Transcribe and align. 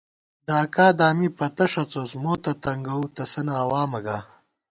ڈاکا 0.47 0.87
دامی 0.99 1.27
پتہ 1.37 1.65
ݭَڅوس 1.71 2.11
موتہ 2.23 2.53
تنگَوُؤ 2.63 3.05
تسَنہ 3.15 3.53
عوامہ 3.63 3.99
گا 4.05 4.17